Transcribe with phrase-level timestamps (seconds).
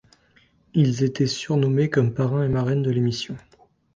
[0.73, 3.37] Ils étaient surnommés comme parrains et marraines de l'émission.